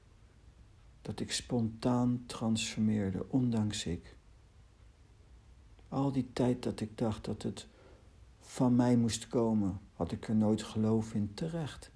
dat 1.03 1.21
ik 1.21 1.33
spontaan 1.33 2.23
transformeerde, 2.27 3.27
ondanks 3.29 3.87
ik. 3.87 4.17
Al 5.89 6.13
die 6.13 6.33
tijd 6.33 6.63
dat 6.63 6.81
ik 6.81 6.99
dacht 6.99 7.25
dat 7.25 7.43
het 7.43 7.69
van 8.39 8.77
mij 8.77 8.97
moest 8.97 9.29
komen, 9.29 9.81
had 9.93 10.13
ik 10.13 10.29
er 10.29 10.37
nooit 10.37 10.63
geloof 10.63 11.15
in 11.15 11.35
terecht. 11.35 11.91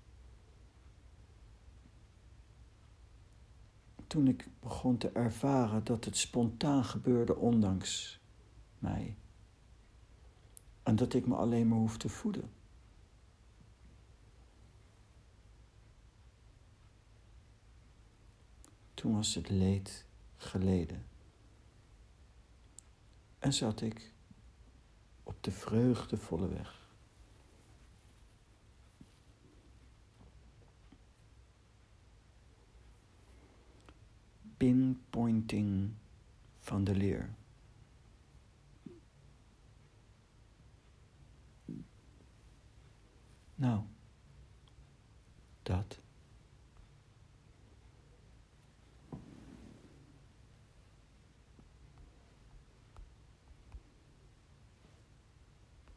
Toen 4.13 4.29
ik 4.29 4.49
begon 4.61 4.97
te 4.97 5.09
ervaren 5.09 5.85
dat 5.85 6.05
het 6.05 6.17
spontaan 6.17 6.85
gebeurde 6.85 7.37
ondanks 7.37 8.21
mij. 8.79 9.17
En 10.83 10.97
dat 10.97 11.15
ik 11.15 11.27
me 11.27 11.35
alleen 11.35 11.69
maar 11.69 11.79
hoef 11.79 11.97
te 11.97 12.09
voeden. 12.09 12.51
Toen 18.95 19.15
was 19.15 19.35
het 19.35 19.51
leed 19.51 20.07
geleden. 20.37 21.07
En 23.39 23.53
zat 23.53 23.81
ik 23.81 24.13
op 25.23 25.43
de 25.43 25.51
vreugdevolle 25.51 26.49
weg. 26.49 26.82
Pinpointing 34.63 35.91
van 36.59 36.85
de 36.85 36.95
leer. 36.95 37.35
Nou, 43.55 43.81
dat. 45.63 46.02